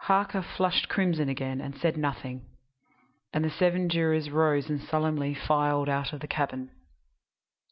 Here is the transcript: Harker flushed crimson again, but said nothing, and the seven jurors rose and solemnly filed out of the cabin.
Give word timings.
Harker 0.00 0.42
flushed 0.42 0.88
crimson 0.88 1.28
again, 1.28 1.58
but 1.58 1.80
said 1.80 1.96
nothing, 1.96 2.44
and 3.32 3.44
the 3.44 3.50
seven 3.50 3.88
jurors 3.88 4.28
rose 4.28 4.68
and 4.68 4.82
solemnly 4.82 5.32
filed 5.32 5.88
out 5.88 6.12
of 6.12 6.18
the 6.18 6.26
cabin. 6.26 6.72